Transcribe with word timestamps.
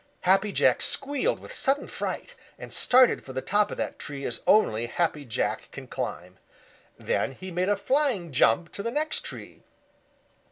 Happy 0.21 0.51
Jack 0.51 0.81
squealed 0.81 1.37
with 1.37 1.53
sudden 1.53 1.87
fright 1.87 2.33
and 2.57 2.73
started 2.73 3.23
for 3.23 3.33
the 3.33 3.39
top 3.43 3.69
of 3.69 3.77
that 3.77 3.99
tree 3.99 4.25
as 4.25 4.41
only 4.47 4.87
Happy 4.87 5.23
Jack 5.25 5.69
can 5.71 5.85
climb. 5.85 6.39
Then 6.97 7.33
he 7.33 7.51
made 7.51 7.69
a 7.69 7.77
flying 7.77 8.31
jump 8.31 8.71
to 8.71 8.81
the 8.81 8.89
next 8.89 9.21
tree. 9.23 9.61